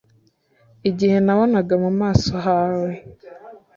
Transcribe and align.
Igihe 0.89 1.17
nabonaga 1.25 1.73
mu 1.83 1.91
maso 2.01 2.33
hawe 2.45 2.91